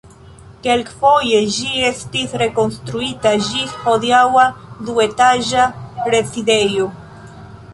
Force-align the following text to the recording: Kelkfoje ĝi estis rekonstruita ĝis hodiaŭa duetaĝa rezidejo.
Kelkfoje 0.67 1.41
ĝi 1.57 1.67
estis 1.89 2.33
rekonstruita 2.43 3.33
ĝis 3.49 3.75
hodiaŭa 3.83 4.47
duetaĝa 4.89 5.69
rezidejo. 6.17 6.89